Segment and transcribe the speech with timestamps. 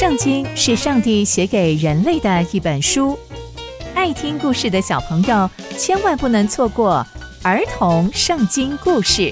[0.00, 3.18] 圣经是上帝写给人类的一本书，
[3.94, 7.06] 爱听故事的小朋友千万不能错过
[7.42, 9.30] 儿童圣经故事。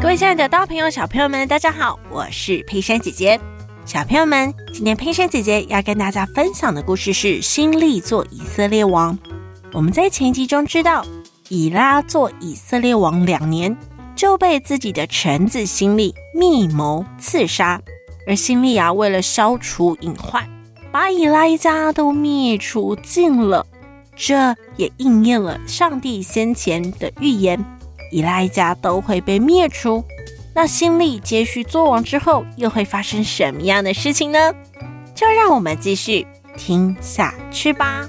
[0.00, 3.38] 各位亲爱的大朋友、小朋友们，大家好，我是佩珊姐姐。
[3.84, 9.18] 小朋友们，今天佩珊姐姐要跟大家分享的故事是新力做以色列王。
[9.74, 11.04] 我们在前集中知道。
[11.48, 13.76] 以拉做以色列王两年，
[14.14, 17.80] 就被自己的臣子新利密谋刺杀。
[18.26, 20.48] 而新利啊，为了消除隐患，
[20.90, 23.64] 把以拉一家都灭除尽了。
[24.16, 27.64] 这也应验了上帝先前的预言，
[28.10, 30.02] 以拉一家都会被灭除。
[30.54, 34.38] 那新利接续做王之后，又会发生什么样的事情呢？
[35.14, 38.08] 就让我们继续听下去吧。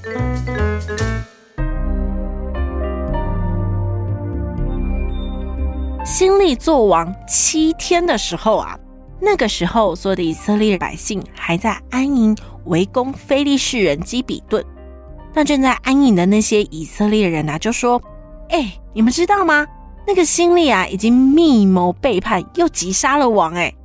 [6.10, 8.80] 新利做王七天的时候啊，
[9.20, 12.34] 那个时候所有的以色列百姓还在安营
[12.68, 14.66] 围攻非利士人基比顿。
[15.34, 18.02] 那正在安营的那些以色列人啊，就说
[18.50, 19.68] ：“哎，你们知道吗？
[20.08, 23.54] 那个新利啊，已经密谋背叛，又击杀了王。
[23.54, 23.76] 哎，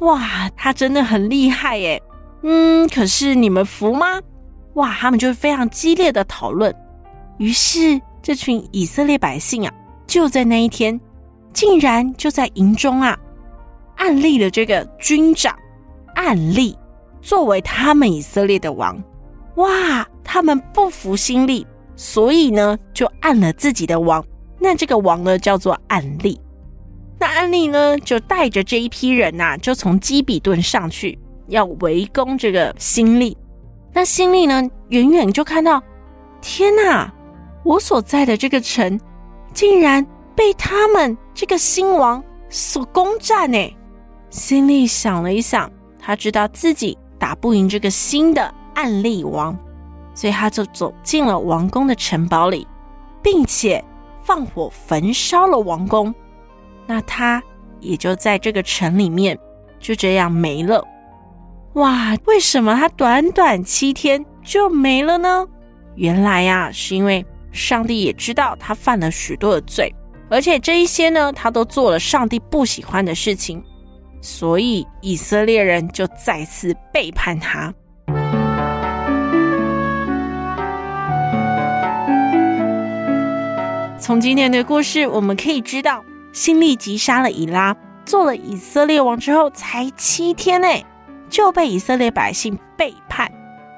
[0.00, 2.00] 哇，他真的很厉害哎。
[2.42, 4.20] 嗯，可是你们服吗？
[4.74, 6.74] 哇，他们就非常激烈的讨论。
[7.38, 9.72] 于是这群以色列百姓啊，
[10.08, 11.00] 就在那一天。
[11.52, 13.18] 竟然就在营中啊，
[13.96, 15.54] 暗立了这个军长
[16.14, 16.76] 暗利
[17.20, 19.02] 作为他们以色列的王。
[19.56, 24.24] 哇，他们不服新利，所以呢就暗了自己的王。
[24.58, 26.40] 那这个王呢叫做暗利。
[27.18, 33.36] 那暗利呢就带着这一批人呐、就从基比顿上去要围攻这个新利。
[33.92, 35.82] 那新利呢远远就看到，
[36.40, 37.12] 天哪，
[37.62, 38.98] 我所在的这个城
[39.52, 40.06] 竟然。
[40.34, 43.76] 被他们这个新王所攻占呢，
[44.30, 49.56] 心里想了一想，他知道自己打不赢这个新的暗利王，
[50.14, 52.66] 所以他就走进了王宫的城堡里，
[53.22, 53.82] 并且
[54.24, 56.14] 放火焚烧了王宫。
[56.86, 57.42] 那他
[57.80, 59.38] 也就在这个城里面
[59.78, 60.86] 就这样没了。
[61.74, 65.46] 哇，为什么他短短七天就没了呢？
[65.94, 69.94] 原来呀，是因为上帝也知道他犯了许多的罪。
[70.32, 73.62] 而且这一些呢，他都做了上帝不喜欢的事情，
[74.22, 77.74] 所以以色列人就再次背叛他。
[83.98, 87.76] 从今天的故事，我们可以知道，新利吉杀了以拉，
[88.06, 90.86] 做了以色列王之后，才七天内
[91.28, 93.30] 就被以色列百姓背叛。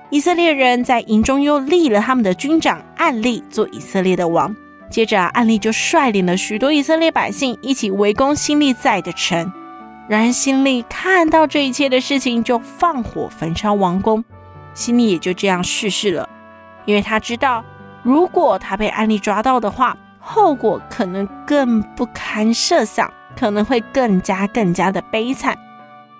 [0.08, 4.54] 以色列人在营中又立了他们的军长暗利做以色列的王。
[4.94, 9.52] 接着啊，暗利就率领了许多以色列百姓一起围攻新利在的城。
[10.08, 14.24] 然而新利看到这一切的事情，就放火焚烧王宫。
[14.72, 16.28] 新利也就这样逝世了，
[16.84, 17.64] 因为他知道，
[18.04, 25.58] 如果他被暗利抓到的话，后果可能更不堪设想，可能会更加更加的悲惨。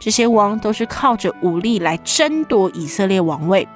[0.01, 3.69] 这些王都是靠着武力来争夺以色列王位。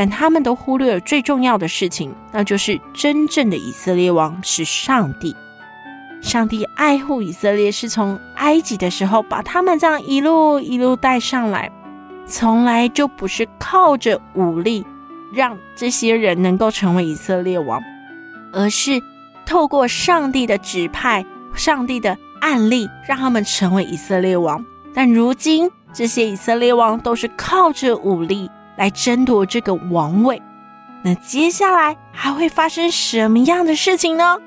[0.00, 5.36] 但他们都忽略了最重要的事情，那就是真正的以色列王是上帝。
[6.22, 11.70] 上帝爱护以色列，是从埃及的时候把他们这样一路一路带上来，
[12.24, 14.86] 从来就不是靠着武力
[15.34, 17.78] 让这些人能够成为以色列王，
[18.54, 19.02] 而是
[19.44, 21.22] 透过上帝的指派、
[21.54, 24.64] 上帝的案例，让他们成为以色列王。
[24.94, 28.50] 但如今这些以色列王都是靠着武力。
[28.80, 30.40] 来争夺这个王位，
[31.02, 34.38] 那接下来还会发生什么样的事情呢？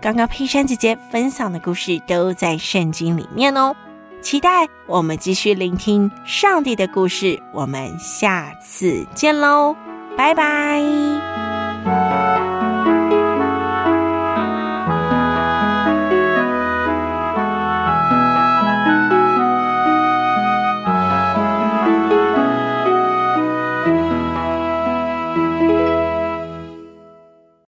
[0.00, 3.76] 刚刚佩珊姐姐分享的故事都在圣经里面哦，
[4.20, 7.40] 期待我们继续聆听上帝的故事。
[7.52, 9.76] 我们下次见喽，
[10.16, 11.17] 拜拜。